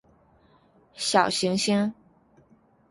[0.95, 1.93] 小行星